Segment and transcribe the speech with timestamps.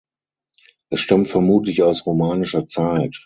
[0.89, 3.19] Es stammt vermutlich aus romanischer Zeit.